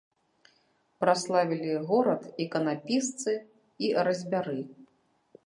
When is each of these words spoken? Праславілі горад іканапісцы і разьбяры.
Праславілі 1.03 1.75
горад 1.91 2.23
іканапісцы 2.47 3.31
і 3.87 3.95
разьбяры. 4.11 4.59